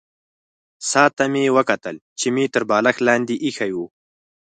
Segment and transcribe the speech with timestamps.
[0.89, 3.85] ساعت ته مې وکتل چې مې تر بالښت لاندې ایښی وو.